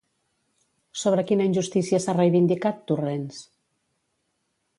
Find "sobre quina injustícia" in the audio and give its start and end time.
1.01-1.99